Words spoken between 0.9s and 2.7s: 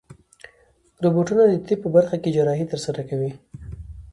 روبوټونه د طب په برخه کې جراحي